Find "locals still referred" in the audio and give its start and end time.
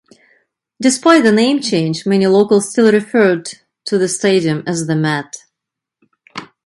2.25-3.47